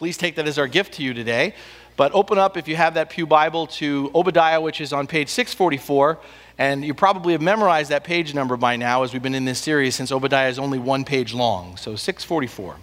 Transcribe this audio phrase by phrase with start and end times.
[0.00, 1.52] Please take that as our gift to you today.
[1.98, 5.28] But open up, if you have that Pew Bible, to Obadiah, which is on page
[5.28, 6.18] 644.
[6.56, 9.58] And you probably have memorized that page number by now as we've been in this
[9.58, 11.76] series since Obadiah is only one page long.
[11.76, 12.76] So 644.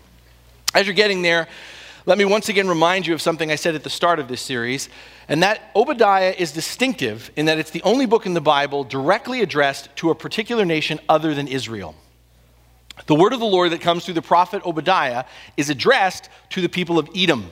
[0.75, 1.47] As you're getting there,
[2.05, 4.41] let me once again remind you of something I said at the start of this
[4.41, 4.87] series,
[5.27, 9.41] and that Obadiah is distinctive in that it's the only book in the Bible directly
[9.41, 11.95] addressed to a particular nation other than Israel.
[13.05, 15.25] The word of the Lord that comes through the prophet Obadiah
[15.55, 17.49] is addressed to the people of Edom.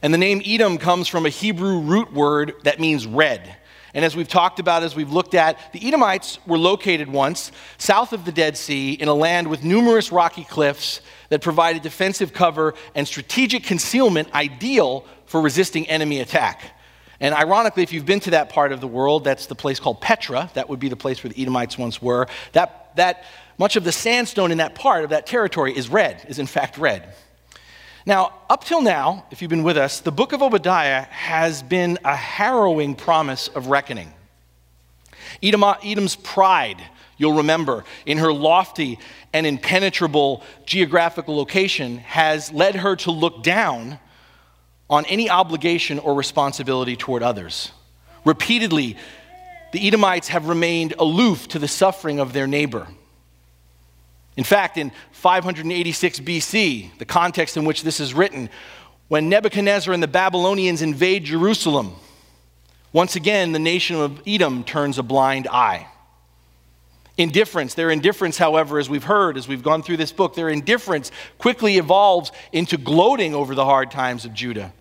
[0.00, 3.56] And the name Edom comes from a Hebrew root word that means red.
[3.94, 8.12] And as we've talked about, as we've looked at, the Edomites were located once south
[8.12, 12.74] of the Dead Sea in a land with numerous rocky cliffs that provided defensive cover
[12.94, 16.62] and strategic concealment ideal for resisting enemy attack.
[17.20, 20.00] And ironically, if you've been to that part of the world, that's the place called
[20.00, 20.50] Petra.
[20.54, 22.26] That would be the place where the Edomites once were.
[22.52, 23.24] That, that
[23.62, 26.76] much of the sandstone in that part of that territory is red, is in fact
[26.78, 27.14] red.
[28.04, 31.96] Now, up till now, if you've been with us, the book of Obadiah has been
[32.04, 34.12] a harrowing promise of reckoning.
[35.40, 36.82] Edom, Edom's pride,
[37.18, 38.98] you'll remember, in her lofty
[39.32, 44.00] and impenetrable geographical location, has led her to look down
[44.90, 47.70] on any obligation or responsibility toward others.
[48.24, 48.96] Repeatedly,
[49.70, 52.88] the Edomites have remained aloof to the suffering of their neighbor.
[54.36, 58.48] In fact, in 586 BC, the context in which this is written,
[59.08, 61.94] when Nebuchadnezzar and the Babylonians invade Jerusalem,
[62.92, 65.86] once again the nation of Edom turns a blind eye.
[67.18, 71.10] Indifference, their indifference, however, as we've heard, as we've gone through this book, their indifference
[71.36, 74.72] quickly evolves into gloating over the hard times of Judah.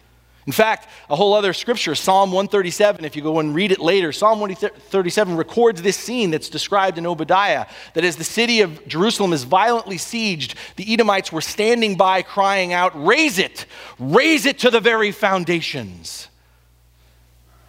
[0.47, 4.11] In fact, a whole other scripture, Psalm 137, if you go and read it later,
[4.11, 9.34] Psalm 137 records this scene that's described in Obadiah that as the city of Jerusalem
[9.34, 13.67] is violently sieged, the Edomites were standing by crying out, Raze it!
[14.00, 16.28] Raze it to the very foundations!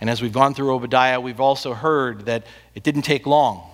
[0.01, 3.71] And as we've gone through Obadiah, we've also heard that it didn't take long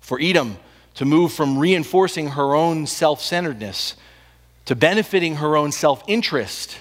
[0.00, 0.58] for Edom
[0.94, 3.94] to move from reinforcing her own self centeredness
[4.64, 6.80] to benefiting her own self interest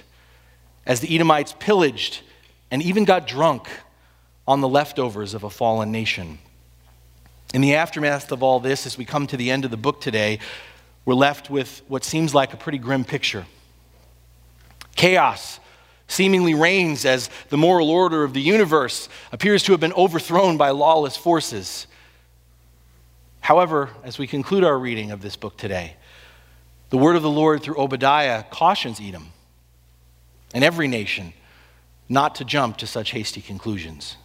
[0.86, 2.22] as the Edomites pillaged
[2.72, 3.68] and even got drunk
[4.48, 6.40] on the leftovers of a fallen nation.
[7.54, 10.02] In the aftermath of all this, as we come to the end of the book
[10.02, 10.40] today,
[11.06, 13.46] we're left with what seems like a pretty grim picture.
[14.96, 15.60] Chaos
[16.08, 20.72] seemingly reigns as the moral order of the universe appears to have been overthrown by
[20.72, 21.88] lawless forces.
[23.40, 25.96] However, as we conclude our reading of this book today,
[26.90, 29.34] the word of the Lord through Obadiah cautions Edom
[30.54, 31.34] and every nation
[32.10, 34.18] not to jump to such hasty conclusions.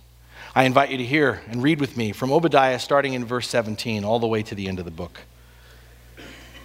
[0.55, 4.05] I invite you to hear and read with me from Obadiah, starting in verse 17,
[4.05, 5.21] all the way to the end of the book.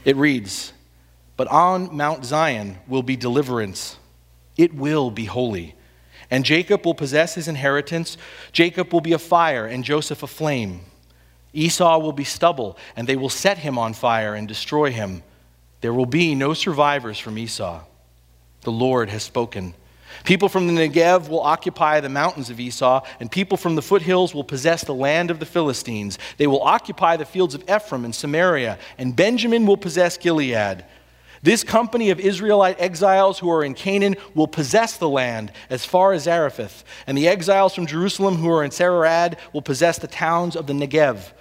[0.06, 0.74] It reads
[1.38, 3.97] But on Mount Zion will be deliverance,
[4.57, 5.75] it will be holy.
[6.31, 8.18] And Jacob will possess his inheritance.
[8.51, 10.81] Jacob will be a fire, and Joseph a flame.
[11.53, 15.22] Esau will be stubble, and they will set him on fire and destroy him.
[15.81, 17.84] There will be no survivors from Esau.
[18.63, 19.74] The Lord has spoken.
[20.24, 24.34] People from the Negev will occupy the mountains of Esau, and people from the foothills
[24.34, 26.18] will possess the land of the Philistines.
[26.38, 30.85] They will occupy the fields of Ephraim and Samaria, and Benjamin will possess Gilead.
[31.41, 36.13] This company of Israelite exiles who are in Canaan will possess the land as far
[36.13, 40.56] as Zarephath, and the exiles from Jerusalem who are in Sepharad will possess the towns
[40.56, 41.34] of the Negev.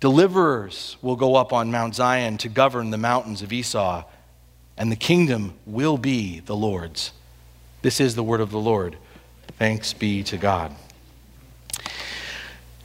[0.00, 4.04] Deliverers will go up on Mount Zion to govern the mountains of Esau
[4.76, 7.12] and the kingdom will be the Lord's.
[7.82, 8.96] This is the word of the Lord.
[9.58, 10.74] Thanks be to God.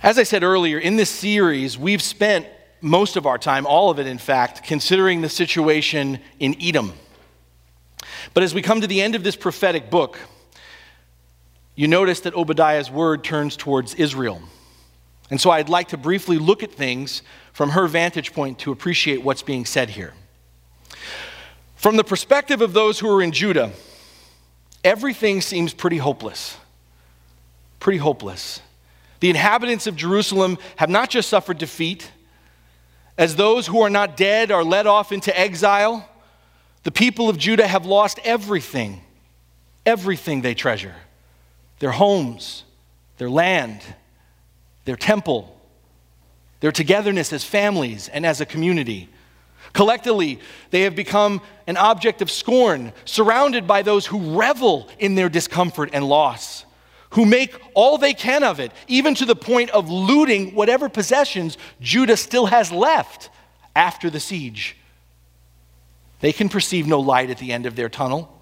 [0.02, 2.48] As I said earlier, in this series, we've spent
[2.82, 6.94] most of our time, all of it in fact, considering the situation in Edom.
[8.34, 10.18] But as we come to the end of this prophetic book,
[11.76, 14.42] you notice that Obadiah's word turns towards Israel.
[15.30, 17.22] And so I'd like to briefly look at things
[17.54, 20.14] from her vantage point to appreciate what's being said here.
[21.80, 23.72] From the perspective of those who are in Judah,
[24.84, 26.58] everything seems pretty hopeless.
[27.80, 28.60] Pretty hopeless.
[29.22, 32.12] The inhabitants of Jerusalem have not just suffered defeat,
[33.18, 36.06] as those who are not dead are led off into exile,
[36.84, 39.02] the people of Judah have lost everything,
[39.86, 40.96] everything they treasure
[41.80, 42.66] their homes,
[43.20, 43.80] their land,
[44.84, 45.58] their temple,
[46.60, 49.08] their togetherness as families and as a community.
[49.74, 50.40] Collectively,
[50.72, 55.90] they have become an object of scorn, surrounded by those who revel in their discomfort
[55.94, 56.66] and loss,
[57.12, 61.58] who make all they can of it, even to the point of looting whatever possessions
[61.80, 63.30] Judah still has left
[63.76, 64.76] after the siege.
[66.22, 68.39] They can perceive no light at the end of their tunnel.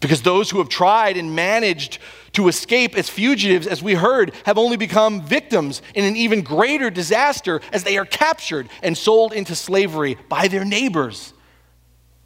[0.00, 1.98] Because those who have tried and managed
[2.32, 6.88] to escape as fugitives, as we heard, have only become victims in an even greater
[6.88, 11.32] disaster as they are captured and sold into slavery by their neighbors,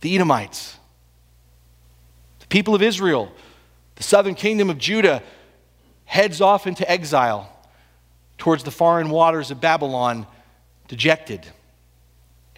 [0.03, 0.77] the Edomites.
[2.41, 3.33] The people of Israel,
[3.97, 5.23] the southern kingdom of Judah,
[6.05, 7.49] heads off into exile
[8.37, 10.27] towards the foreign waters of Babylon,
[10.89, 11.47] dejected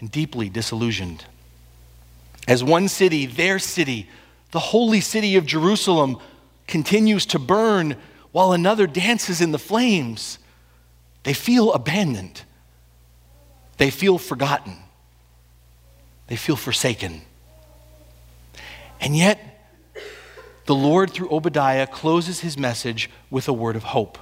[0.00, 1.24] and deeply disillusioned.
[2.48, 4.08] As one city, their city,
[4.54, 6.16] the holy city of Jerusalem
[6.68, 7.96] continues to burn
[8.30, 10.38] while another dances in the flames.
[11.24, 12.40] They feel abandoned.
[13.78, 14.76] They feel forgotten.
[16.28, 17.22] They feel forsaken.
[19.00, 19.40] And yet,
[20.66, 24.18] the Lord, through Obadiah, closes his message with a word of hope.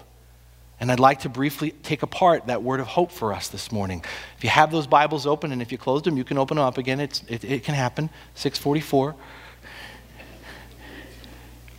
[0.81, 4.03] And I'd like to briefly take apart that word of hope for us this morning.
[4.39, 6.65] If you have those Bibles open, and if you closed them, you can open them
[6.65, 7.01] up again.
[7.01, 8.09] It, it can happen.
[8.35, 9.15] 644.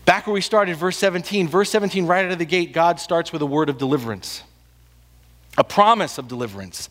[0.05, 1.47] Back where we started, verse 17.
[1.47, 4.43] Verse 17, right out of the gate, God starts with a word of deliverance,
[5.57, 6.89] a promise of deliverance.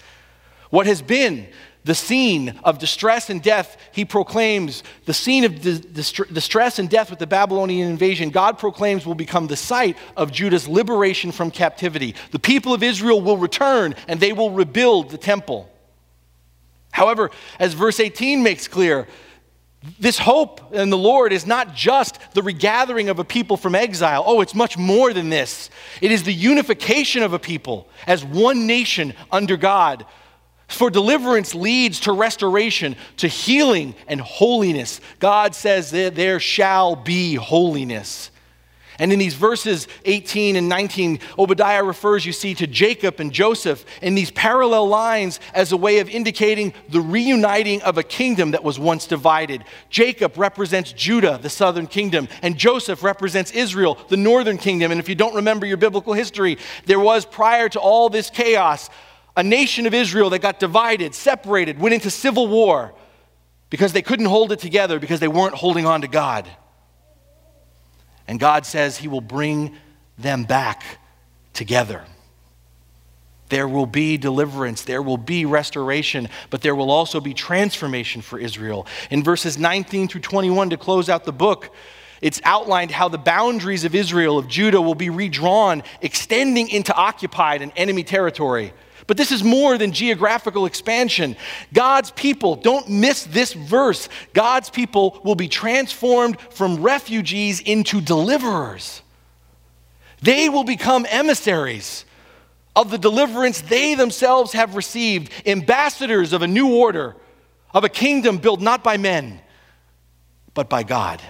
[0.70, 1.48] What has been
[1.84, 7.18] the scene of distress and death, he proclaims, the scene of distress and death with
[7.18, 12.14] the Babylonian invasion, God proclaims will become the site of Judah's liberation from captivity.
[12.30, 15.68] The people of Israel will return and they will rebuild the temple.
[16.92, 19.08] However, as verse 18 makes clear,
[19.98, 24.22] this hope in the Lord is not just the regathering of a people from exile.
[24.26, 25.70] Oh, it's much more than this.
[26.00, 30.06] It is the unification of a people as one nation under God.
[30.68, 35.00] For deliverance leads to restoration, to healing and holiness.
[35.18, 38.30] God says that there shall be holiness.
[38.98, 43.84] And in these verses 18 and 19, Obadiah refers, you see, to Jacob and Joseph
[44.00, 48.64] in these parallel lines as a way of indicating the reuniting of a kingdom that
[48.64, 49.64] was once divided.
[49.90, 54.90] Jacob represents Judah, the southern kingdom, and Joseph represents Israel, the northern kingdom.
[54.90, 58.90] And if you don't remember your biblical history, there was prior to all this chaos
[59.36, 62.92] a nation of Israel that got divided, separated, went into civil war
[63.70, 66.46] because they couldn't hold it together because they weren't holding on to God.
[68.32, 69.76] And God says He will bring
[70.16, 70.82] them back
[71.52, 72.02] together.
[73.50, 78.38] There will be deliverance, there will be restoration, but there will also be transformation for
[78.38, 78.86] Israel.
[79.10, 81.74] In verses 19 through 21, to close out the book,
[82.22, 87.60] it's outlined how the boundaries of Israel, of Judah, will be redrawn, extending into occupied
[87.60, 88.72] and enemy territory.
[89.06, 91.36] But this is more than geographical expansion.
[91.72, 94.08] God's people, don't miss this verse.
[94.32, 99.02] God's people will be transformed from refugees into deliverers.
[100.20, 102.04] They will become emissaries
[102.74, 107.16] of the deliverance they themselves have received, ambassadors of a new order,
[107.74, 109.40] of a kingdom built not by men,
[110.54, 111.20] but by God.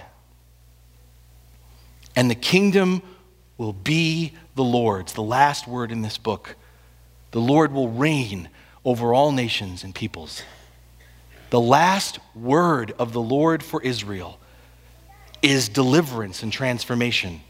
[2.15, 3.01] And the kingdom
[3.57, 6.55] will be the Lord's, the last word in this book.
[7.33, 8.47] The Lord will reign
[8.85, 10.43] over all nations and peoples.
[11.49, 14.39] The last word of the Lord for Israel
[15.41, 17.41] is deliverance and transformation.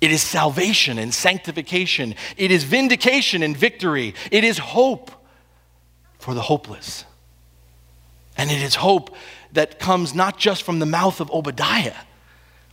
[0.00, 2.16] It is salvation and sanctification.
[2.36, 4.14] It is vindication and victory.
[4.32, 5.12] It is hope
[6.18, 7.04] for the hopeless.
[8.36, 9.14] And it is hope
[9.52, 11.94] that comes not just from the mouth of Obadiah,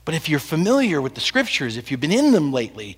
[0.03, 2.97] but if you're familiar with the scriptures, if you've been in them lately,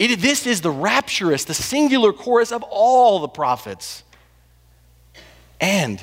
[0.00, 4.02] it, this is the rapturous, the singular chorus of all the prophets.
[5.60, 6.02] And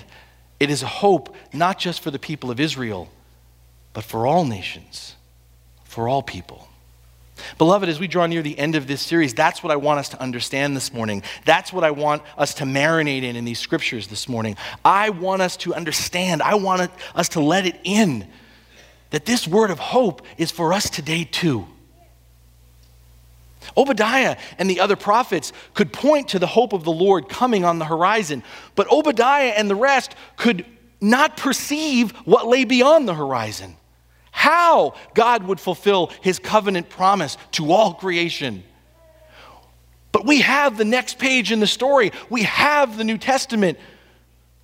[0.59, 3.09] it is a hope not just for the people of Israel,
[3.93, 5.15] but for all nations,
[5.83, 6.67] for all people.
[7.57, 10.09] Beloved, as we draw near the end of this series, that's what I want us
[10.09, 11.23] to understand this morning.
[11.45, 14.57] That's what I want us to marinate in in these scriptures this morning.
[14.85, 18.27] I want us to understand, I want us to let it in
[19.09, 21.67] that this word of hope is for us today too.
[23.77, 27.79] Obadiah and the other prophets could point to the hope of the Lord coming on
[27.79, 28.43] the horizon,
[28.75, 30.65] but Obadiah and the rest could
[30.99, 33.77] not perceive what lay beyond the horizon.
[34.31, 38.63] How God would fulfill his covenant promise to all creation.
[40.11, 42.11] But we have the next page in the story.
[42.29, 43.77] We have the New Testament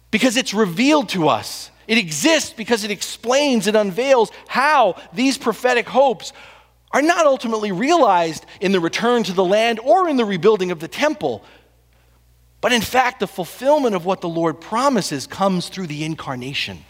[0.09, 1.69] because it's revealed to us.
[1.87, 6.33] It exists because it explains, it unveils how these prophetic hopes
[6.93, 10.79] are not ultimately realized in the return to the land or in the rebuilding of
[10.79, 11.43] the temple.
[12.61, 16.85] But in fact, the fulfillment of what the Lord promises comes through the incarnation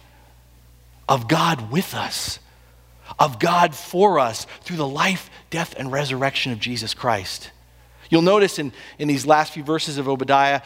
[1.09, 2.39] of God with us,
[3.17, 7.49] of God for us through the life, death, and resurrection of Jesus Christ.
[8.09, 10.61] You'll notice in, in these last few verses of Obadiah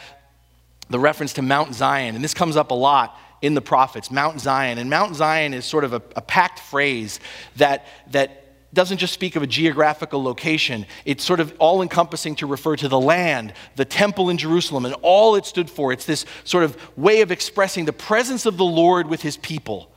[0.90, 4.40] the reference to Mount Zion, and this comes up a lot in the prophets, Mount
[4.40, 4.78] Zion.
[4.78, 7.20] And Mount Zion is sort of a, a packed phrase
[7.56, 12.46] that, that doesn't just speak of a geographical location, it's sort of all encompassing to
[12.46, 15.92] refer to the land, the temple in Jerusalem, and all it stood for.
[15.92, 19.90] It's this sort of way of expressing the presence of the Lord with his people.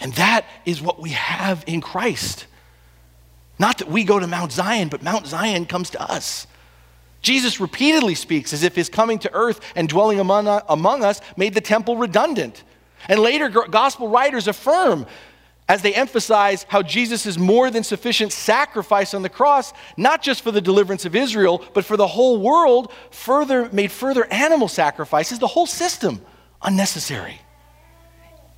[0.00, 2.46] And that is what we have in Christ.
[3.58, 6.48] Not that we go to Mount Zion, but Mount Zion comes to us.
[7.22, 11.54] Jesus repeatedly speaks as if his coming to earth and dwelling among, among us made
[11.54, 12.64] the temple redundant.
[13.08, 15.06] And later, gospel writers affirm
[15.68, 20.50] as they emphasize how Jesus more than sufficient sacrifice on the cross, not just for
[20.50, 25.46] the deliverance of Israel, but for the whole world, further made further animal sacrifices, the
[25.46, 26.20] whole system
[26.62, 27.40] unnecessary.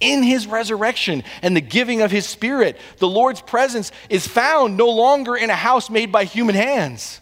[0.01, 4.89] In his resurrection and the giving of his spirit, the Lord's presence is found no
[4.89, 7.21] longer in a house made by human hands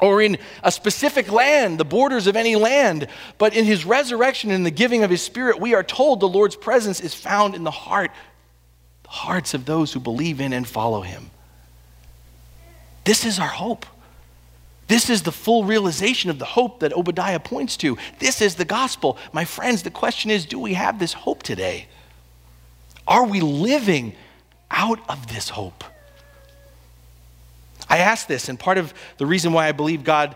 [0.00, 3.08] or in a specific land, the borders of any land,
[3.38, 6.56] but in his resurrection and the giving of his spirit, we are told the Lord's
[6.56, 8.10] presence is found in the heart
[9.06, 11.30] the hearts of those who believe in and follow him.
[13.04, 13.86] This is our hope.
[14.88, 17.96] This is the full realization of the hope that Obadiah points to.
[18.18, 19.16] This is the gospel.
[19.32, 21.86] My friends, the question is do we have this hope today?
[23.06, 24.12] Are we living
[24.72, 25.84] out of this hope?
[27.88, 30.34] I ask this, and part of the reason why I believe God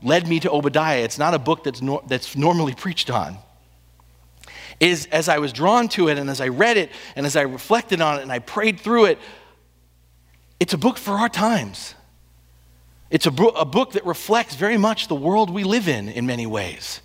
[0.00, 3.38] led me to Obadiah, it's not a book that's, that's normally preached on
[4.80, 7.42] is as I was drawn to it and as I read it and as I
[7.42, 9.18] reflected on it and I prayed through it,
[10.60, 11.94] it's a book for our times.
[13.10, 16.26] It's a, bo- a book that reflects very much the world we live in in
[16.26, 17.00] many ways.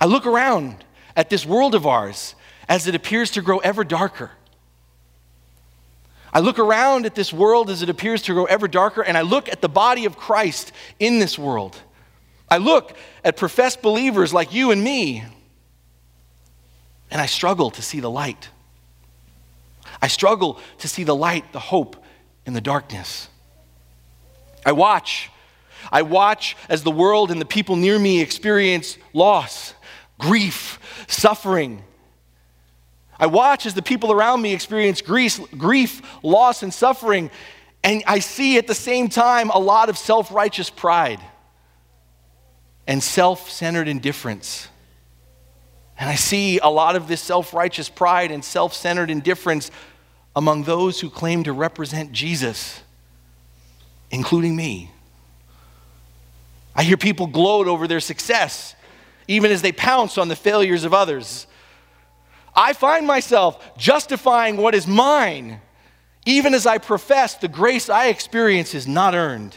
[0.00, 0.84] I look around
[1.16, 2.34] at this world of ours
[2.68, 4.30] as it appears to grow ever darker.
[6.32, 9.22] I look around at this world as it appears to grow ever darker, and I
[9.22, 11.76] look at the body of Christ in this world.
[12.50, 15.24] I look at professed believers like you and me
[17.10, 18.48] and I struggle to see the light.
[20.00, 21.96] I struggle to see the light, the hope
[22.46, 23.28] in the darkness.
[24.64, 25.30] I watch.
[25.90, 29.74] I watch as the world and the people near me experience loss,
[30.18, 31.82] grief, suffering.
[33.18, 37.30] I watch as the people around me experience grief, grief, loss, and suffering.
[37.82, 41.20] And I see at the same time a lot of self righteous pride
[42.86, 44.68] and self centered indifference.
[45.98, 49.70] And I see a lot of this self righteous pride and self centered indifference
[50.36, 52.80] among those who claim to represent Jesus,
[54.10, 54.92] including me.
[56.76, 58.76] I hear people gloat over their success,
[59.26, 61.48] even as they pounce on the failures of others.
[62.54, 65.60] I find myself justifying what is mine,
[66.24, 69.56] even as I profess the grace I experience is not earned.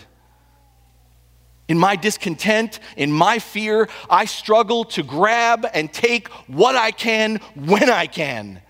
[1.72, 7.38] In my discontent, in my fear, I struggle to grab and take what I can
[7.56, 8.62] when I can.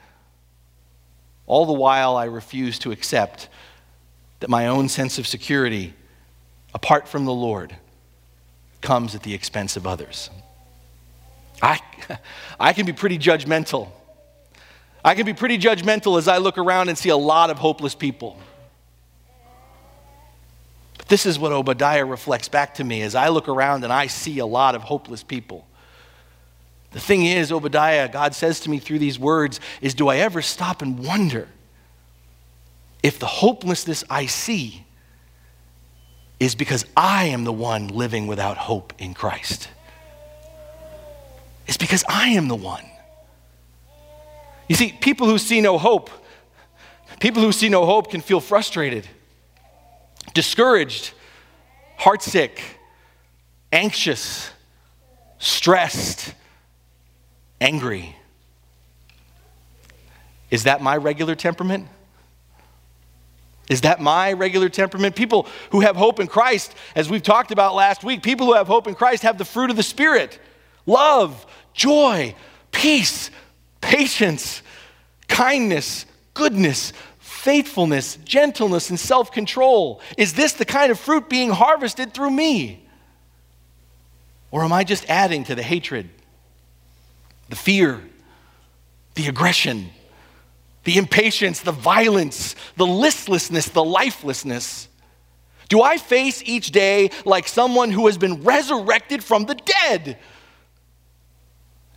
[1.48, 3.50] All the while, I refuse to accept
[4.40, 5.96] that my own sense of security,
[6.76, 7.76] apart from the Lord,
[8.82, 10.30] comes at the expense of others.
[11.60, 11.80] I,
[12.60, 13.90] I can be pretty judgmental.
[15.04, 17.96] I can be pretty judgmental as I look around and see a lot of hopeless
[17.96, 18.38] people.
[21.08, 24.40] This is what Obadiah reflects back to me as I look around and I see
[24.40, 25.68] a lot of hopeless people.
[26.92, 30.42] The thing is, Obadiah, God says to me through these words, is do I ever
[30.42, 31.48] stop and wonder
[33.02, 34.86] if the hopelessness I see
[36.40, 39.70] is because I am the one living without hope in Christ?
[41.68, 42.84] It's because I am the one.
[44.68, 46.10] You see, people who see no hope,
[47.20, 49.08] people who see no hope can feel frustrated
[50.34, 51.14] discouraged,
[52.00, 52.60] heartsick,
[53.72, 54.50] anxious,
[55.40, 56.34] stressed,
[57.60, 58.16] angry.
[60.50, 61.88] Is that my regular temperament?
[63.70, 65.16] Is that my regular temperament?
[65.16, 68.68] People who have hope in Christ, as we've talked about last week, people who have
[68.68, 70.40] hope in Christ have the fruit of the Spirit
[70.86, 72.36] love, joy,
[72.72, 73.30] peace,
[73.80, 74.62] patience,
[75.28, 76.92] kindness, goodness,
[77.42, 80.00] faithfulness, gentleness, and self control?
[80.18, 82.86] Is this the kind of fruit being harvested through me?
[84.52, 86.10] Or am I just adding to the hatred,
[87.50, 88.02] the fear,
[89.16, 89.90] the aggression,
[90.84, 94.88] the impatience, the violence, the listlessness, the lifelessness?
[95.68, 100.20] Do I face each day like someone who has been resurrected from the dead?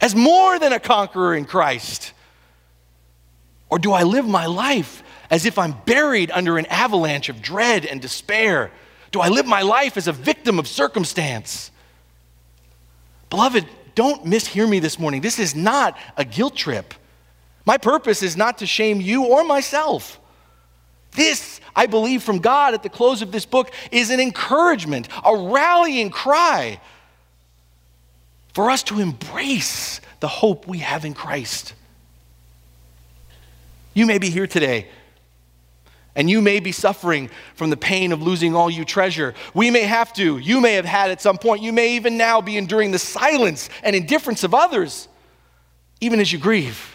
[0.00, 2.12] As more than a conqueror in Christ?
[3.68, 5.02] Or do I live my life
[5.34, 8.70] as if I'm buried under an avalanche of dread and despair?
[9.10, 11.72] Do I live my life as a victim of circumstance?
[13.30, 15.22] Beloved, don't mishear me this morning.
[15.22, 16.94] This is not a guilt trip.
[17.66, 20.20] My purpose is not to shame you or myself.
[21.10, 25.36] This, I believe, from God at the close of this book is an encouragement, a
[25.36, 26.78] rallying cry
[28.52, 31.74] for us to embrace the hope we have in Christ.
[33.94, 34.86] You may be here today
[36.16, 39.34] and you may be suffering from the pain of losing all you treasure.
[39.52, 40.38] We may have to.
[40.38, 41.62] You may have had at some point.
[41.62, 45.08] You may even now be enduring the silence and indifference of others,
[46.00, 46.94] even as you grieve.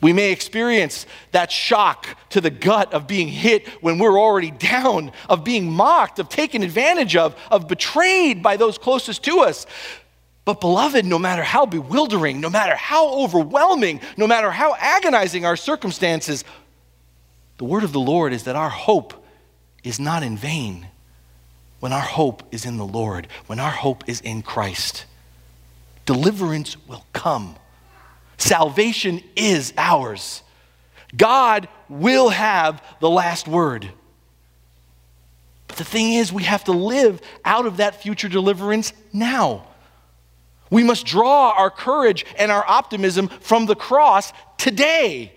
[0.00, 5.10] We may experience that shock to the gut of being hit when we're already down,
[5.28, 9.66] of being mocked, of taken advantage of, of betrayed by those closest to us.
[10.44, 15.56] But, beloved, no matter how bewildering, no matter how overwhelming, no matter how agonizing our
[15.56, 16.44] circumstances,
[17.58, 19.24] the word of the Lord is that our hope
[19.84, 20.88] is not in vain
[21.80, 25.04] when our hope is in the Lord, when our hope is in Christ.
[26.06, 27.56] Deliverance will come.
[28.36, 30.42] Salvation is ours.
[31.16, 33.90] God will have the last word.
[35.66, 39.66] But the thing is, we have to live out of that future deliverance now.
[40.70, 45.32] We must draw our courage and our optimism from the cross today.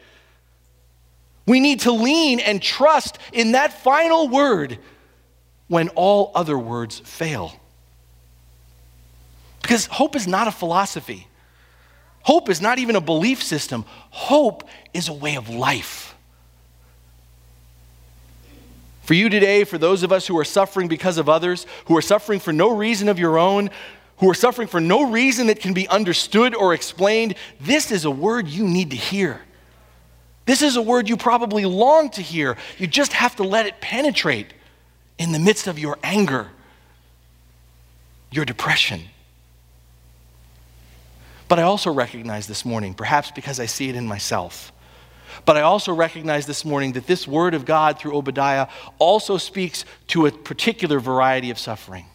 [1.51, 4.79] We need to lean and trust in that final word
[5.67, 7.53] when all other words fail.
[9.61, 11.27] Because hope is not a philosophy.
[12.21, 13.83] Hope is not even a belief system.
[14.11, 16.15] Hope is a way of life.
[19.01, 22.01] For you today, for those of us who are suffering because of others, who are
[22.01, 23.71] suffering for no reason of your own,
[24.19, 28.11] who are suffering for no reason that can be understood or explained, this is a
[28.11, 29.41] word you need to hear.
[30.45, 32.57] This is a word you probably long to hear.
[32.77, 34.53] You just have to let it penetrate
[35.17, 36.47] in the midst of your anger,
[38.31, 39.01] your depression,
[41.51, 44.71] but I also recognize this morning, perhaps because I see it in myself,
[45.43, 48.69] but I also recognize this morning that this word of God through Obadiah
[48.99, 52.05] also speaks to a particular variety of suffering.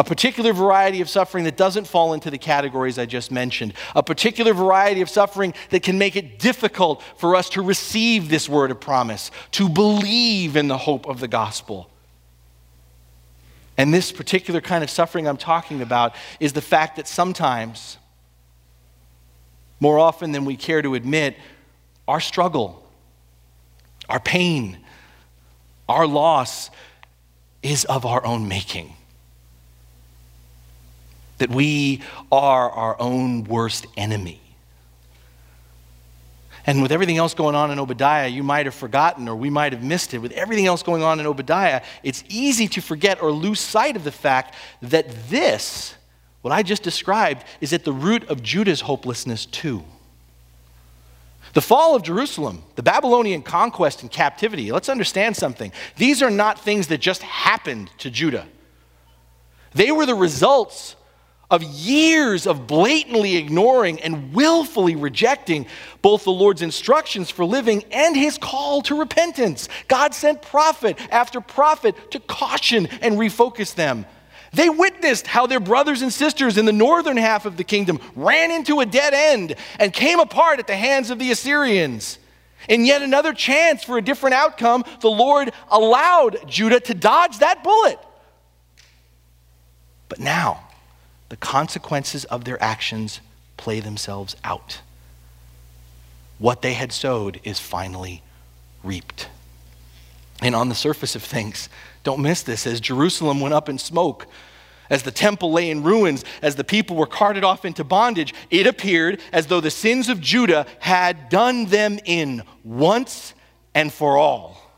[0.00, 3.74] A particular variety of suffering that doesn't fall into the categories I just mentioned.
[3.94, 8.48] A particular variety of suffering that can make it difficult for us to receive this
[8.48, 11.90] word of promise, to believe in the hope of the gospel.
[13.76, 17.98] And this particular kind of suffering I'm talking about is the fact that sometimes
[19.80, 21.36] more often than we care to admit,
[22.08, 22.82] our struggle,
[24.08, 24.78] our pain,
[25.90, 26.70] our loss
[27.62, 28.94] is of our own making.
[31.40, 32.00] That we
[32.32, 34.40] are our own worst enemy.
[36.66, 39.72] And with everything else going on in Obadiah, you might have forgotten or we might
[39.72, 40.18] have missed it.
[40.18, 44.04] With everything else going on in Obadiah, it's easy to forget or lose sight of
[44.04, 45.94] the fact that this
[46.42, 49.84] what I just described is at the root of Judah's hopelessness, too.
[51.52, 55.72] The fall of Jerusalem, the Babylonian conquest and captivity, let's understand something.
[55.96, 58.46] These are not things that just happened to Judah.
[59.72, 60.96] They were the results
[61.50, 65.66] of years of blatantly ignoring and willfully rejecting
[66.00, 69.68] both the Lord's instructions for living and his call to repentance.
[69.88, 74.06] God sent prophet after prophet to caution and refocus them.
[74.52, 78.50] They witnessed how their brothers and sisters in the northern half of the kingdom ran
[78.50, 82.18] into a dead end and came apart at the hands of the Assyrians.
[82.68, 87.62] In yet another chance for a different outcome, the Lord allowed Judah to dodge that
[87.64, 87.98] bullet.
[90.08, 90.68] But now,
[91.30, 93.20] the consequences of their actions
[93.56, 94.82] play themselves out.
[96.38, 98.22] What they had sowed is finally
[98.82, 99.28] reaped.
[100.42, 101.68] And on the surface of things,
[102.02, 102.66] don't miss this.
[102.66, 104.26] As Jerusalem went up in smoke,
[104.88, 108.66] as the temple lay in ruins, as the people were carted off into bondage, it
[108.66, 113.34] appeared as though the sins of Judah had done them in once
[113.74, 114.69] and for all.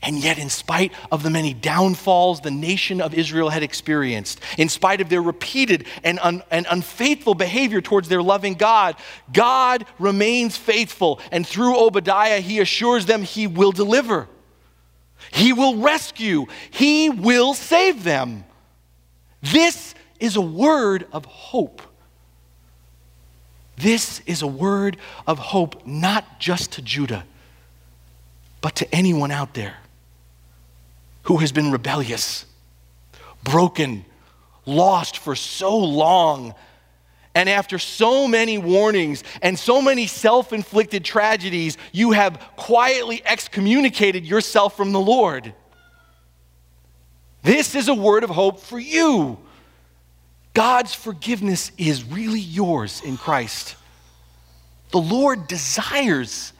[0.00, 4.68] And yet, in spite of the many downfalls the nation of Israel had experienced, in
[4.68, 8.94] spite of their repeated and, un- and unfaithful behavior towards their loving God,
[9.32, 11.20] God remains faithful.
[11.32, 14.28] And through Obadiah, he assures them he will deliver.
[15.32, 18.44] He will rescue, He will save them.
[19.42, 21.82] This is a word of hope.
[23.76, 27.24] This is a word of hope, not just to Judah,
[28.60, 29.76] but to anyone out there
[31.28, 32.46] who has been rebellious,
[33.44, 34.04] broken,
[34.64, 36.54] lost for so long
[37.34, 44.26] and after so many warnings and so many self inflicted tragedies, you have quietly excommunicated
[44.26, 45.54] yourself from the Lord.
[47.42, 49.38] This is a word of hope for you.
[50.54, 53.76] God's forgiveness is really yours in Christ.
[54.90, 56.52] The Lord desires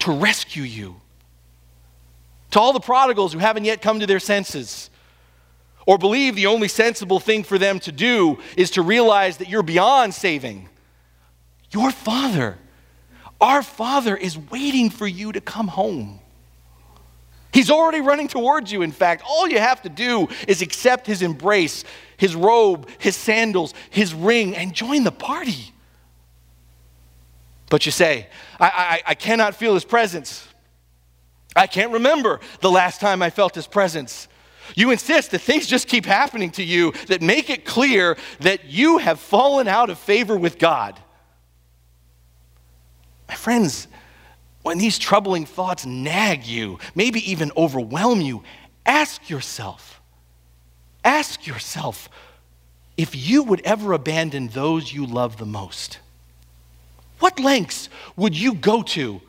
[0.00, 1.00] to rescue you.
[2.56, 4.88] To all the prodigals who haven't yet come to their senses,
[5.84, 9.62] or believe the only sensible thing for them to do is to realize that you're
[9.62, 10.66] beyond saving,
[11.70, 12.56] your Father,
[13.42, 16.18] our Father, is waiting for you to come home.
[17.52, 19.22] He's already running towards you, in fact.
[19.28, 21.84] All you have to do is accept his embrace,
[22.16, 25.74] his robe, his sandals, his ring, and join the party.
[27.68, 30.45] But you say, I, I, I cannot feel his presence.
[31.56, 34.28] I can't remember the last time I felt his presence.
[34.74, 38.98] You insist that things just keep happening to you that make it clear that you
[38.98, 41.00] have fallen out of favor with God.
[43.28, 43.88] My friends,
[44.62, 48.42] when these troubling thoughts nag you, maybe even overwhelm you,
[48.84, 50.00] ask yourself,
[51.04, 52.08] ask yourself
[52.96, 56.00] if you would ever abandon those you love the most.
[57.18, 59.20] What lengths would you go to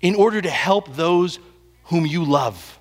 [0.00, 1.38] in order to help those
[1.84, 2.78] whom you love?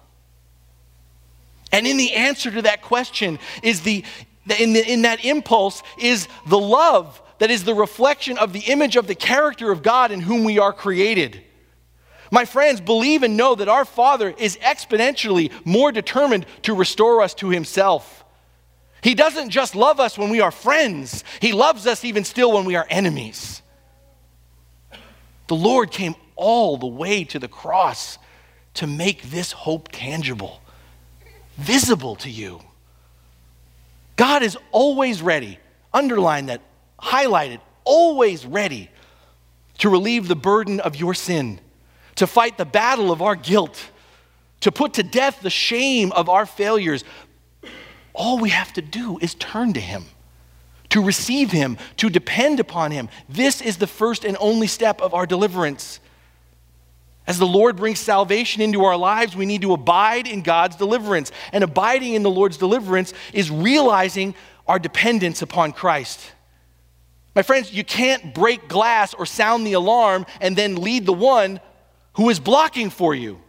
[1.71, 4.03] And in the answer to that question is the
[4.58, 8.95] in, the, in that impulse is the love that is the reflection of the image
[8.95, 11.43] of the character of God in whom we are created.
[12.32, 17.34] My friends, believe and know that our Father is exponentially more determined to restore us
[17.36, 18.25] to Himself.
[19.01, 22.65] He doesn't just love us when we are friends, He loves us even still when
[22.65, 23.62] we are enemies.
[25.47, 28.17] The Lord came all the way to the cross
[28.76, 30.62] to make this hope tangible,
[31.58, 32.62] visible to you.
[34.15, 35.60] God is always ready,
[35.93, 36.62] underline that,
[37.00, 38.89] highlight it, always ready
[39.80, 41.60] to relieve the burden of your sin
[42.17, 43.91] to fight the battle of our guilt,
[44.60, 47.04] to put to death the shame of our failures.
[48.13, 50.06] All we have to do is turn to Him,
[50.89, 53.08] to receive Him, to depend upon Him.
[53.30, 56.00] This is the first and only step of our deliverance.
[57.28, 61.32] As the Lord brings salvation into our lives, we need to abide in God's deliverance.
[61.52, 64.34] And abiding in the Lord's deliverance is realizing
[64.66, 66.32] our dependence upon Christ.
[67.36, 71.60] My friends, you can't break glass or sound the alarm and then lead the one
[72.13, 73.40] who is blocking for you.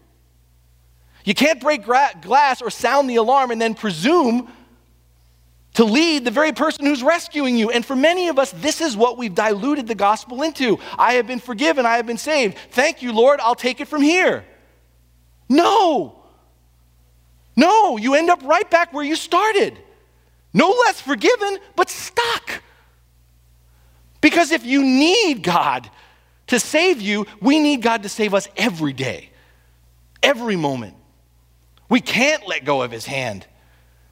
[1.24, 4.52] You can't break gra- glass or sound the alarm and then presume
[5.78, 7.70] to lead the very person who's rescuing you.
[7.70, 10.80] And for many of us, this is what we've diluted the gospel into.
[10.98, 12.58] I have been forgiven, I have been saved.
[12.72, 14.44] Thank you, Lord, I'll take it from here.
[15.48, 16.20] No.
[17.54, 19.78] No, you end up right back where you started.
[20.52, 22.60] No less forgiven, but stuck.
[24.20, 25.88] Because if you need God
[26.48, 29.30] to save you, we need God to save us every day,
[30.24, 30.96] every moment.
[31.88, 33.46] We can't let go of His hand.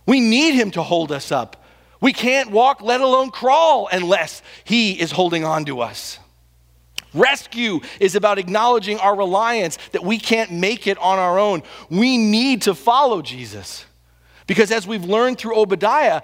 [0.07, 1.65] We need Him to hold us up.
[2.01, 6.19] We can't walk, let alone crawl, unless He is holding on to us.
[7.15, 11.63] Rescue is about acknowledging our reliance that we can't make it on our own.
[11.91, 13.87] We need to follow Jesus.
[14.47, 16.23] Because as we've learned through Obadiah,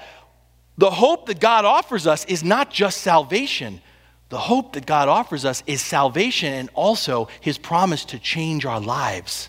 [0.78, 3.80] the hope that God offers us is not just salvation,
[4.28, 8.80] the hope that God offers us is salvation and also his promise to change our
[8.80, 9.48] lives.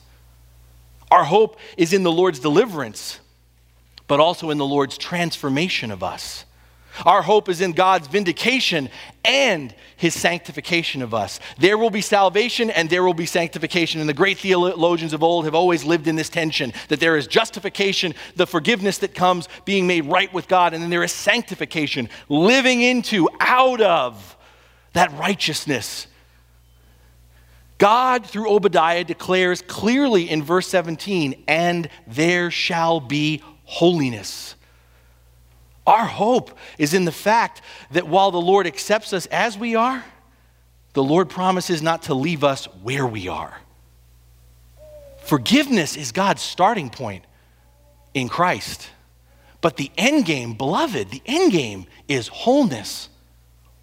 [1.11, 3.19] Our hope is in the Lord's deliverance,
[4.07, 6.45] but also in the Lord's transformation of us.
[7.05, 8.89] Our hope is in God's vindication
[9.25, 11.39] and his sanctification of us.
[11.57, 13.99] There will be salvation and there will be sanctification.
[13.99, 17.25] And the great theologians of old have always lived in this tension that there is
[17.25, 22.09] justification, the forgiveness that comes, being made right with God, and then there is sanctification,
[22.29, 24.37] living into, out of
[24.93, 26.05] that righteousness.
[27.79, 34.56] God, through Obadiah, declares clearly in verse 17, and there shall be holiness.
[35.86, 40.04] Our hope is in the fact that while the Lord accepts us as we are,
[40.93, 43.58] the Lord promises not to leave us where we are.
[45.23, 47.26] Forgiveness is God's starting point
[48.13, 48.89] in Christ.
[49.62, 53.10] But the end game, beloved, the end game is wholeness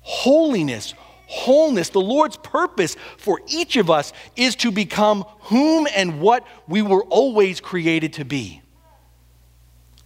[0.01, 0.95] holiness,
[1.27, 1.91] wholeness.
[1.91, 7.05] The Lord's purpose for each of us is to become whom and what we were
[7.05, 8.63] always created to be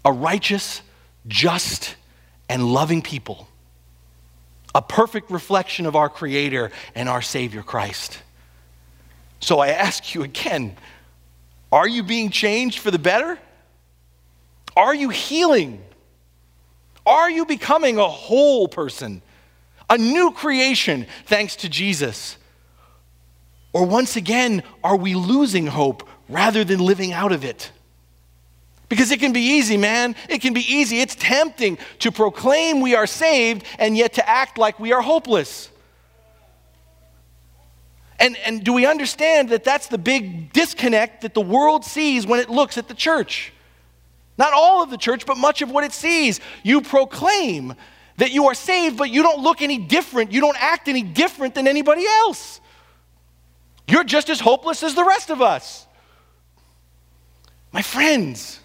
[0.05, 0.83] a righteous,
[1.27, 1.97] just,
[2.49, 3.49] and loving people,
[4.75, 8.19] a perfect reflection of our Creator and our Savior Christ.
[9.41, 10.77] So I ask you again
[11.73, 13.39] are you being changed for the better?
[14.77, 15.83] Are you healing?
[17.05, 19.23] Are you becoming a whole person?
[19.91, 22.37] a new creation thanks to Jesus?
[23.73, 27.71] Or once again, are we losing hope rather than living out of it?
[28.89, 30.15] Because it can be easy, man.
[30.29, 31.01] It can be easy.
[31.01, 35.71] It's tempting to proclaim we are saved and yet to act like we are hopeless.
[38.21, 42.41] And, and do we understand that that's the big disconnect that the world sees when
[42.41, 43.53] it looks at the church?
[44.37, 46.41] Not all of the church, but much of what it sees.
[46.63, 47.75] You proclaim
[48.17, 50.33] that you are saved, but you don't look any different.
[50.33, 52.61] You don't act any different than anybody else.
[53.87, 55.87] You're just as hopeless as the rest of us.
[57.73, 58.61] My friends,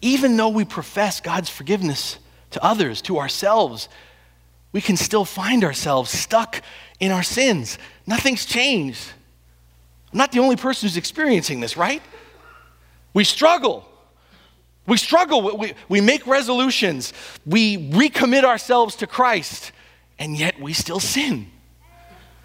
[0.00, 2.18] even though we profess God's forgiveness
[2.50, 3.88] to others, to ourselves,
[4.72, 6.62] we can still find ourselves stuck
[7.00, 7.78] in our sins.
[8.06, 9.12] Nothing's changed.
[10.12, 12.02] I'm not the only person who's experiencing this, right?
[13.12, 13.86] We struggle.
[14.86, 15.58] We struggle.
[15.58, 17.12] We, we make resolutions.
[17.44, 19.72] We recommit ourselves to Christ,
[20.18, 21.50] and yet we still sin.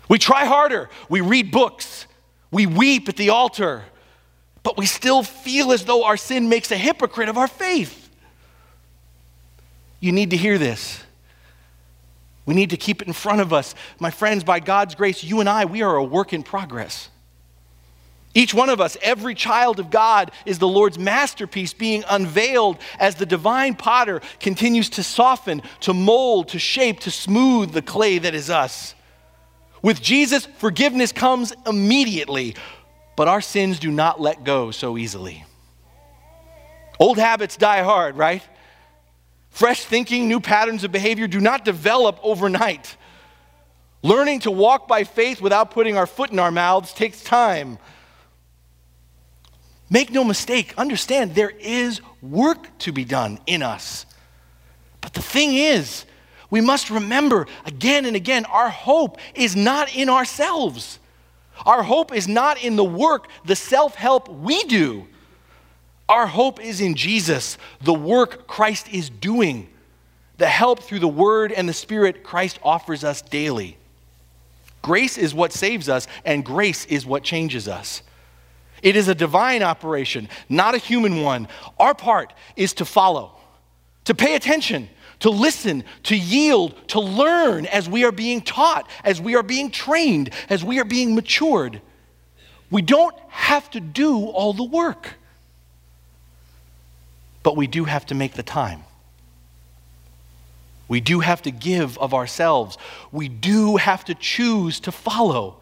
[0.10, 0.90] We try harder.
[1.10, 2.08] We read books.
[2.52, 3.86] We weep at the altar,
[4.64, 8.10] but we still feel as though our sin makes a hypocrite of our faith.
[10.00, 11.04] You need to hear this.
[12.46, 13.76] We need to keep it in front of us.
[14.00, 17.10] My friends, by God's grace, you and I, we are a work in progress.
[18.36, 23.16] Each one of us, every child of God, is the Lord's masterpiece being unveiled as
[23.16, 28.34] the divine potter continues to soften, to mold, to shape, to smooth the clay that
[28.34, 28.96] is us.
[29.84, 32.56] With Jesus, forgiveness comes immediately,
[33.16, 35.46] but our sins do not let go so easily.
[37.00, 38.44] Old habits die hard, right?
[39.50, 42.98] Fresh thinking, new patterns of behavior do not develop overnight.
[44.02, 47.78] Learning to walk by faith without putting our foot in our mouths takes time.
[49.90, 54.08] Make no mistake, understand there is work to be done in us.
[55.02, 56.06] But the thing is,
[56.50, 61.00] we must remember again and again our hope is not in ourselves.
[61.66, 65.08] Our hope is not in the work, the self help we do.
[66.10, 69.70] Our hope is in Jesus, the work Christ is doing,
[70.38, 73.78] the help through the Word and the Spirit Christ offers us daily.
[74.82, 78.02] Grace is what saves us, and grace is what changes us.
[78.82, 81.48] It is a divine operation, not a human one.
[81.80, 83.32] Our part is to follow,
[84.04, 84.90] to pay attention,
[85.24, 89.72] to listen, to yield, to learn as we are being taught, as we are being
[89.72, 91.82] trained, as we are being matured.
[92.72, 95.16] We don't have to do all the work
[97.44, 98.84] but we do have to make the time.
[100.88, 102.78] We do have to give of ourselves.
[103.12, 105.58] We do have to choose to follow.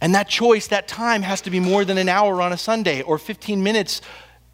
[0.00, 3.02] And that choice, that time, has to be more than an hour on a Sunday
[3.02, 4.00] or 15 minutes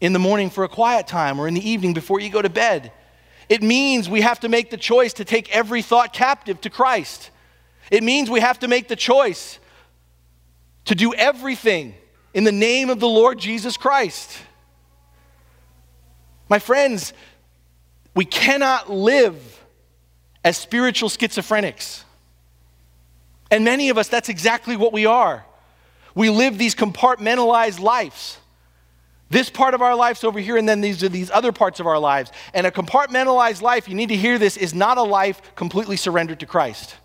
[0.01, 2.49] in the morning for a quiet time or in the evening before you go to
[2.49, 2.91] bed.
[3.49, 7.29] It means we have to make the choice to take every thought captive to Christ.
[7.91, 9.59] It means we have to make the choice
[10.85, 11.95] to do everything
[12.33, 14.37] in the name of the Lord Jesus Christ.
[16.49, 17.13] My friends,
[18.13, 19.35] we cannot live
[20.43, 22.03] as spiritual schizophrenics.
[23.51, 25.45] And many of us, that's exactly what we are.
[26.13, 28.37] We live these compartmentalized lives.
[29.29, 31.87] This part of our lives over here, and then these are these other parts of
[31.87, 32.31] our lives.
[32.53, 36.39] And a compartmentalized life, you need to hear this, is not a life completely surrendered
[36.41, 36.95] to Christ.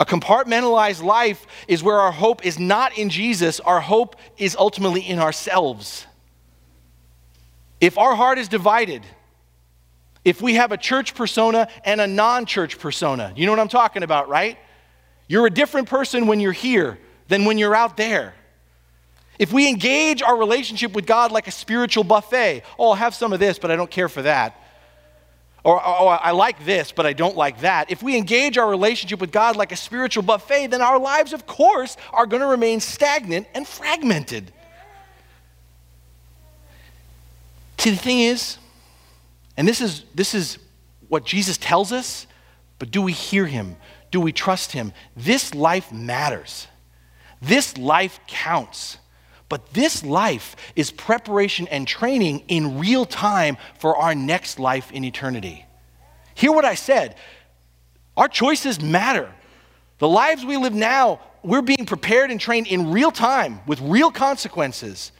[0.00, 5.02] A compartmentalized life is where our hope is not in Jesus, our hope is ultimately
[5.02, 6.06] in ourselves.
[7.80, 9.02] If our heart is divided,
[10.24, 13.68] if we have a church persona and a non church persona, you know what I'm
[13.68, 14.58] talking about, right?
[15.28, 18.34] You're a different person when you're here than when you're out there.
[19.40, 23.32] If we engage our relationship with God like a spiritual buffet, oh, I'll have some
[23.32, 24.54] of this, but I don't care for that.
[25.64, 27.90] Or, oh, I like this, but I don't like that.
[27.90, 31.46] If we engage our relationship with God like a spiritual buffet, then our lives, of
[31.46, 34.52] course, are going to remain stagnant and fragmented.
[37.78, 38.58] See, the thing is,
[39.56, 40.58] and this is, this is
[41.08, 42.26] what Jesus tells us,
[42.78, 43.76] but do we hear him?
[44.10, 44.92] Do we trust him?
[45.16, 46.66] This life matters.
[47.40, 48.98] This life counts.
[49.50, 55.04] But this life is preparation and training in real time for our next life in
[55.04, 55.66] eternity.
[56.34, 57.16] Hear what I said.
[58.16, 59.28] Our choices matter.
[59.98, 64.12] The lives we live now, we're being prepared and trained in real time with real
[64.12, 65.10] consequences.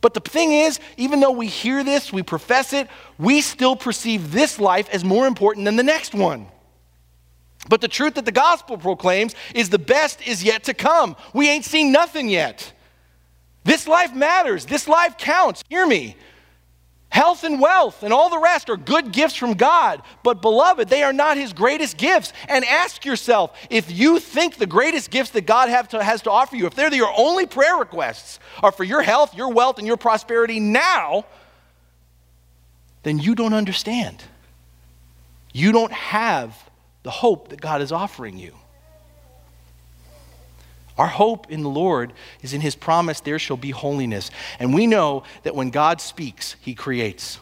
[0.00, 2.86] But the thing is, even though we hear this, we profess it,
[3.18, 6.46] we still perceive this life as more important than the next one.
[7.68, 11.16] But the truth that the gospel proclaims is the best is yet to come.
[11.34, 12.72] We ain't seen nothing yet.
[13.68, 14.64] This life matters.
[14.64, 15.62] This life counts.
[15.68, 16.16] Hear me.
[17.10, 21.02] Health and wealth and all the rest are good gifts from God, but beloved, they
[21.02, 22.32] are not his greatest gifts.
[22.48, 26.56] And ask yourself if you think the greatest gifts that God to, has to offer
[26.56, 29.98] you, if they're your only prayer requests are for your health, your wealth, and your
[29.98, 31.26] prosperity now,
[33.02, 34.22] then you don't understand.
[35.52, 36.56] You don't have
[37.02, 38.54] the hope that God is offering you.
[40.98, 44.30] Our hope in the Lord is in his promise, there shall be holiness.
[44.58, 47.38] And we know that when God speaks, he creates.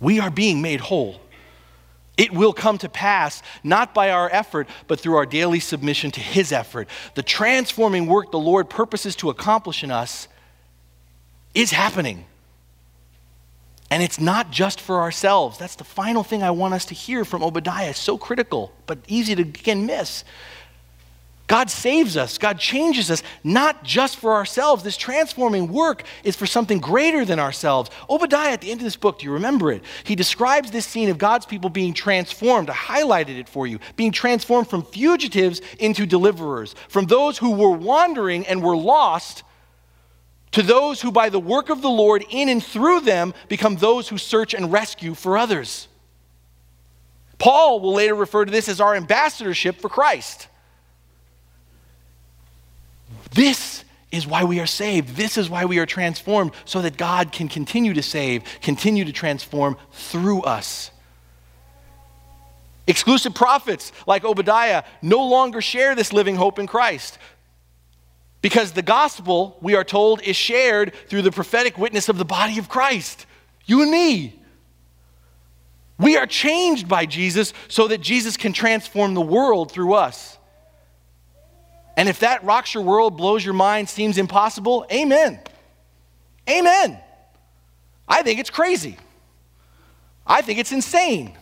[0.00, 1.20] We are being made whole.
[2.16, 6.20] It will come to pass not by our effort, but through our daily submission to
[6.20, 6.88] his effort.
[7.14, 10.26] The transforming work the Lord purposes to accomplish in us
[11.54, 12.24] is happening.
[13.90, 15.58] And it's not just for ourselves.
[15.58, 17.90] That's the final thing I want us to hear from Obadiah.
[17.90, 20.24] It's so critical, but easy to again miss.
[21.46, 24.82] God saves us, God changes us, not just for ourselves.
[24.82, 27.90] This transforming work is for something greater than ourselves.
[28.10, 29.84] Obadiah, at the end of this book, do you remember it?
[30.02, 32.68] He describes this scene of God's people being transformed.
[32.68, 37.70] I highlighted it for you being transformed from fugitives into deliverers, from those who were
[37.70, 39.44] wandering and were lost
[40.50, 44.08] to those who, by the work of the Lord in and through them, become those
[44.08, 45.86] who search and rescue for others.
[47.38, 50.48] Paul will later refer to this as our ambassadorship for Christ.
[53.36, 55.14] This is why we are saved.
[55.14, 59.12] This is why we are transformed, so that God can continue to save, continue to
[59.12, 60.90] transform through us.
[62.86, 67.18] Exclusive prophets like Obadiah no longer share this living hope in Christ.
[68.40, 72.58] Because the gospel, we are told, is shared through the prophetic witness of the body
[72.58, 73.26] of Christ,
[73.66, 74.40] you and me.
[75.98, 80.35] We are changed by Jesus so that Jesus can transform the world through us.
[81.96, 85.40] And if that rocks your world, blows your mind, seems impossible, amen.
[86.48, 86.98] Amen.
[88.06, 88.96] I think it's crazy.
[90.26, 91.36] I think it's insane.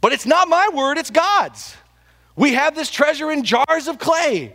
[0.00, 1.76] But it's not my word, it's God's.
[2.36, 4.54] We have this treasure in jars of clay.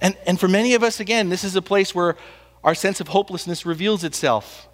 [0.00, 2.16] And, and for many of us, again, this is a place where
[2.64, 4.68] our sense of hopelessness reveals itself.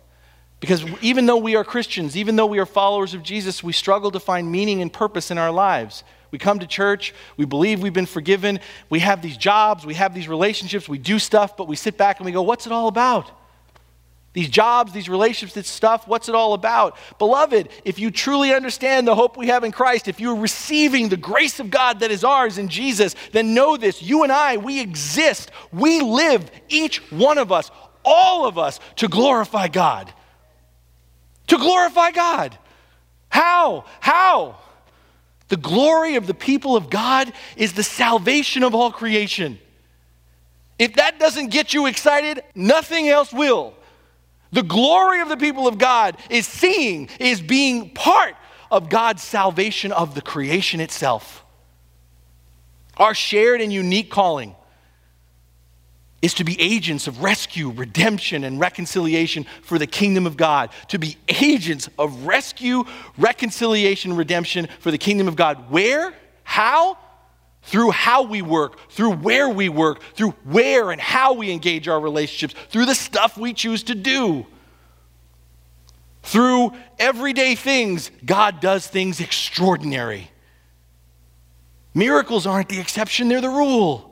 [0.60, 4.10] Because even though we are Christians, even though we are followers of Jesus, we struggle
[4.10, 6.02] to find meaning and purpose in our lives.
[6.30, 8.60] We come to church, we believe we've been forgiven,
[8.90, 12.18] we have these jobs, we have these relationships, we do stuff, but we sit back
[12.18, 13.30] and we go, what's it all about?
[14.34, 16.96] These jobs, these relationships, this stuff, what's it all about?
[17.18, 21.16] Beloved, if you truly understand the hope we have in Christ, if you're receiving the
[21.16, 24.80] grace of God that is ours in Jesus, then know this you and I, we
[24.80, 27.70] exist, we live, each one of us,
[28.04, 30.12] all of us, to glorify God.
[31.48, 32.56] To glorify God.
[33.30, 33.86] How?
[34.00, 34.58] How?
[35.48, 39.58] The glory of the people of God is the salvation of all creation.
[40.78, 43.74] If that doesn't get you excited, nothing else will.
[44.52, 48.34] The glory of the people of God is seeing, is being part
[48.70, 51.44] of God's salvation of the creation itself.
[52.96, 54.54] Our shared and unique calling
[56.20, 60.70] is to be agents of rescue, redemption, and reconciliation for the kingdom of God.
[60.88, 62.84] To be agents of rescue,
[63.16, 65.70] reconciliation, redemption for the kingdom of God.
[65.70, 66.12] Where?
[66.42, 66.98] How?
[67.62, 72.00] Through how we work, through where we work, through where and how we engage our
[72.00, 74.46] relationships, through the stuff we choose to do.
[76.22, 80.30] Through everyday things, God does things extraordinary.
[81.94, 84.07] Miracles aren't the exception, they're the rule.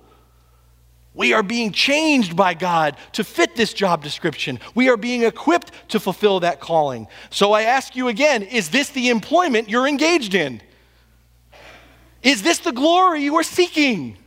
[1.17, 4.61] We are being changed by God to fit this job description.
[4.75, 7.09] We are being equipped to fulfill that calling.
[7.31, 10.61] So I ask you again is this the employment you're engaged in?
[12.23, 14.19] Is this the glory you are seeking?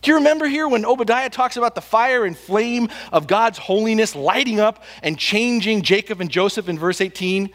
[0.00, 4.16] Do you remember here when Obadiah talks about the fire and flame of God's holiness
[4.16, 7.50] lighting up and changing Jacob and Joseph in verse 18?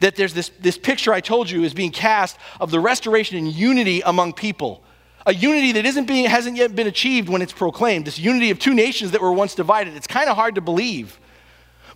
[0.00, 3.46] That there's this, this picture I told you is being cast of the restoration and
[3.46, 4.83] unity among people
[5.26, 8.04] a unity that isn't being, hasn't yet been achieved when it's proclaimed.
[8.04, 9.94] This unity of two nations that were once divided.
[9.94, 11.18] It's kind of hard to believe.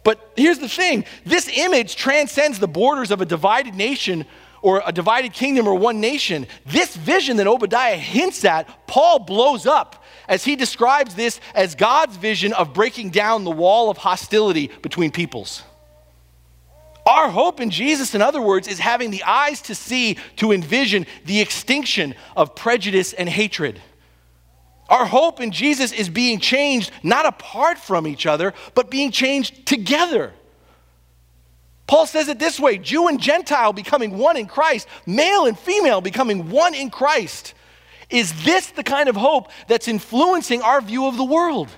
[0.04, 4.24] But here's the thing this image transcends the borders of a divided nation
[4.62, 6.46] or a divided kingdom or one nation.
[6.66, 12.16] This vision that Obadiah hints at, Paul blows up as he describes this as God's
[12.16, 15.62] vision of breaking down the wall of hostility between peoples.
[17.09, 21.06] Our hope in Jesus, in other words, is having the eyes to see, to envision
[21.25, 23.81] the extinction of prejudice and hatred.
[24.90, 29.65] Our hope in Jesus is being changed not apart from each other, but being changed
[29.65, 30.35] together.
[31.87, 36.02] Paul says it this way Jew and Gentile becoming one in Christ, male and female
[36.02, 37.54] becoming one in Christ.
[38.11, 41.71] Is this the kind of hope that's influencing our view of the world?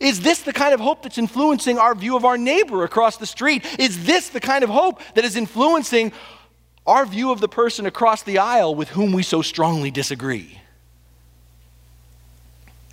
[0.00, 3.26] Is this the kind of hope that's influencing our view of our neighbor across the
[3.26, 3.64] street?
[3.78, 6.12] Is this the kind of hope that is influencing
[6.86, 10.60] our view of the person across the aisle with whom we so strongly disagree?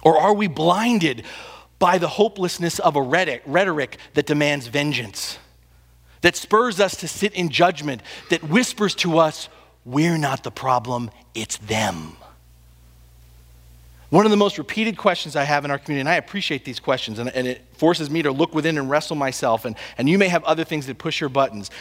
[0.01, 1.23] Or are we blinded
[1.79, 5.37] by the hopelessness of a rhetoric that demands vengeance,
[6.21, 9.49] that spurs us to sit in judgment, that whispers to us,
[9.85, 12.17] we're not the problem, it's them?
[14.13, 16.79] One of the most repeated questions I have in our community, and I appreciate these
[16.79, 20.19] questions, and, and, it forces me to look within and wrestle myself, and, and you
[20.19, 21.71] may have other things that push your buttons,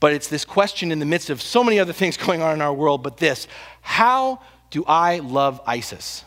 [0.00, 2.62] but it's this question in the midst of so many other things going on in
[2.62, 3.46] our world, but this
[3.82, 6.24] How do I love ISIS?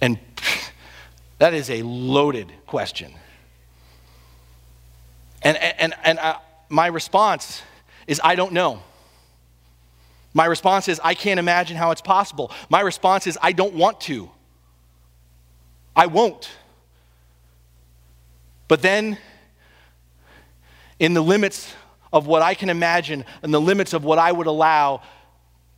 [0.00, 0.18] And
[1.38, 3.12] that is a loaded question.
[5.42, 6.38] And, and, and I, uh,
[6.70, 7.60] my response
[8.06, 8.80] is I don't know.
[10.36, 12.52] My response is, I can't imagine how it's possible.
[12.68, 14.30] My response is, I don't want to.
[15.96, 16.50] I won't.
[18.68, 19.16] But then,
[20.98, 21.72] in the limits
[22.12, 25.00] of what I can imagine and the limits of what I would allow,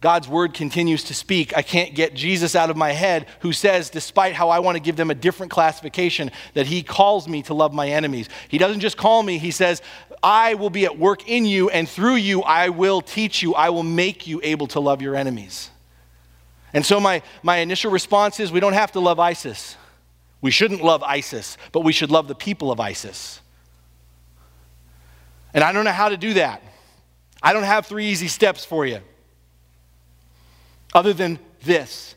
[0.00, 1.56] God's word continues to speak.
[1.56, 4.80] I can't get Jesus out of my head, who says, despite how I want to
[4.80, 8.28] give them a different classification, that he calls me to love my enemies.
[8.48, 9.82] He doesn't just call me, he says,
[10.22, 13.70] I will be at work in you, and through you, I will teach you, I
[13.70, 15.70] will make you able to love your enemies.
[16.72, 19.76] And so, my, my initial response is we don't have to love ISIS.
[20.40, 23.40] We shouldn't love ISIS, but we should love the people of ISIS.
[25.54, 26.62] And I don't know how to do that.
[27.42, 29.00] I don't have three easy steps for you
[30.94, 32.14] other than this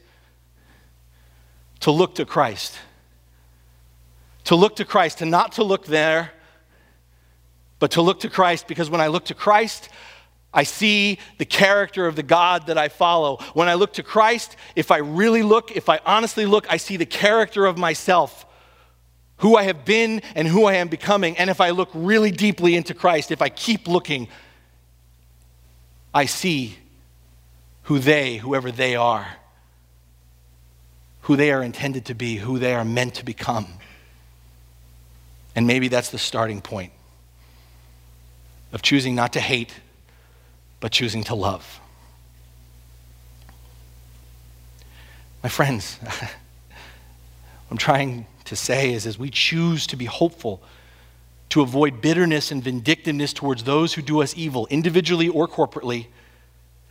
[1.81, 2.77] to look to Christ.
[4.45, 6.31] To look to Christ, to not to look there,
[7.81, 9.89] but to look to Christ, because when I look to Christ,
[10.53, 13.37] I see the character of the God that I follow.
[13.55, 16.95] When I look to Christ, if I really look, if I honestly look, I see
[16.95, 18.45] the character of myself,
[19.37, 21.35] who I have been and who I am becoming.
[21.39, 24.27] And if I look really deeply into Christ, if I keep looking,
[26.13, 26.77] I see
[27.83, 29.27] who they, whoever they are,
[31.21, 33.65] who they are intended to be, who they are meant to become.
[35.55, 36.93] And maybe that's the starting point
[38.71, 39.73] of choosing not to hate,
[40.79, 41.79] but choosing to love.
[45.43, 46.29] My friends, what
[47.69, 50.61] I'm trying to say is as we choose to be hopeful,
[51.49, 56.07] to avoid bitterness and vindictiveness towards those who do us evil, individually or corporately,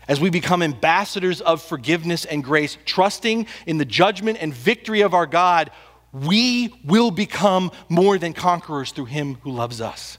[0.09, 5.15] as we become ambassadors of forgiveness and grace, trusting in the judgment and victory of
[5.15, 5.71] our God,
[6.13, 10.19] we will become more than conquerors through Him who loves us.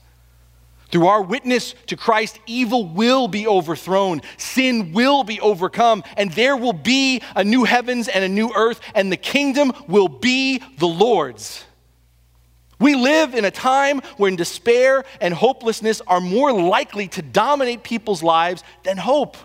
[0.91, 6.57] Through our witness to Christ, evil will be overthrown, sin will be overcome, and there
[6.57, 10.87] will be a new heavens and a new earth, and the kingdom will be the
[10.87, 11.63] Lord's.
[12.77, 18.23] We live in a time when despair and hopelessness are more likely to dominate people's
[18.23, 19.37] lives than hope.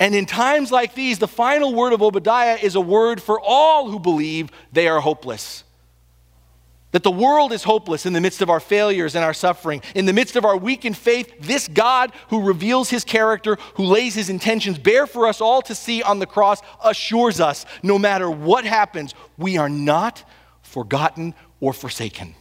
[0.00, 3.88] And in times like these, the final word of Obadiah is a word for all
[3.88, 5.62] who believe they are hopeless.
[6.92, 9.80] That the world is hopeless in the midst of our failures and our suffering.
[9.94, 14.14] In the midst of our weakened faith, this God who reveals his character, who lays
[14.14, 18.28] his intentions bare for us all to see on the cross, assures us no matter
[18.28, 20.24] what happens, we are not
[20.62, 22.34] forgotten or forsaken.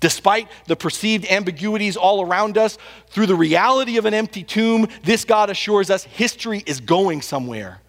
[0.00, 5.24] Despite the perceived ambiguities all around us, through the reality of an empty tomb, this
[5.24, 7.80] God assures us history is going somewhere.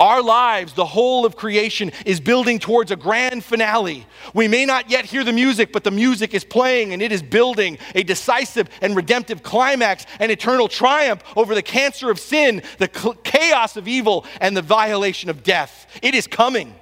[0.00, 4.06] Our lives, the whole of creation, is building towards a grand finale.
[4.32, 7.20] We may not yet hear the music, but the music is playing and it is
[7.20, 12.86] building a decisive and redemptive climax, an eternal triumph over the cancer of sin, the
[13.24, 15.86] chaos of evil, and the violation of death.
[16.00, 16.74] It is coming.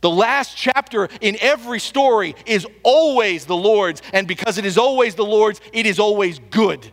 [0.00, 5.16] The last chapter in every story is always the Lord's, and because it is always
[5.16, 6.92] the Lord's, it is always good.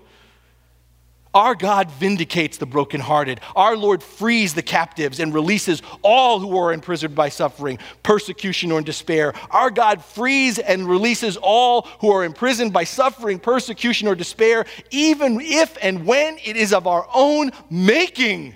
[1.34, 3.40] Our God vindicates the brokenhearted.
[3.56, 8.82] Our Lord frees the captives and releases all who are imprisoned by suffering, persecution, or
[8.82, 9.34] despair.
[9.50, 15.40] Our God frees and releases all who are imprisoned by suffering, persecution, or despair, even
[15.42, 18.56] if and when it is of our own making.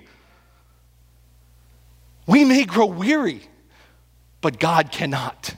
[2.26, 3.42] We may grow weary
[4.40, 5.54] but God cannot.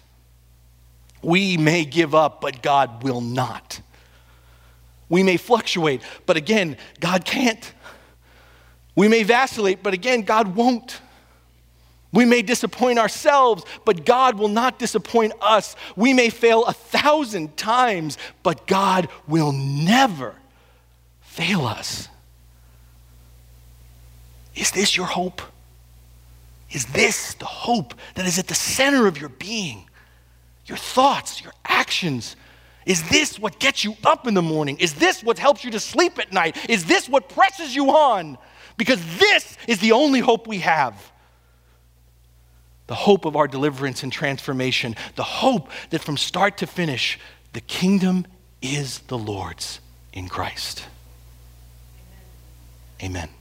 [1.22, 3.80] We may give up, but God will not.
[5.10, 7.74] We may fluctuate, but again, God can't.
[8.94, 11.00] We may vacillate, but again, God won't.
[12.12, 15.76] We may disappoint ourselves, but God will not disappoint us.
[15.96, 20.34] We may fail a thousand times, but God will never
[21.20, 22.08] fail us.
[24.54, 25.42] Is this your hope?
[26.70, 29.88] Is this the hope that is at the center of your being?
[30.66, 32.36] Your thoughts, your actions.
[32.86, 34.78] Is this what gets you up in the morning?
[34.78, 36.56] Is this what helps you to sleep at night?
[36.70, 38.38] Is this what presses you on?
[38.76, 41.12] Because this is the only hope we have.
[42.86, 44.96] The hope of our deliverance and transformation.
[45.16, 47.18] The hope that from start to finish,
[47.52, 48.26] the kingdom
[48.62, 49.80] is the Lord's
[50.12, 50.86] in Christ.
[53.02, 53.22] Amen.
[53.22, 53.39] Amen.